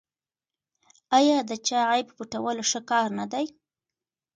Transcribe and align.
آیا 1.17 1.37
د 1.49 1.51
چا 1.67 1.79
عیب 1.91 2.07
پټول 2.17 2.57
ښه 2.69 2.81
کار 2.89 3.07
نه 3.19 3.25
دی؟ 3.31 3.45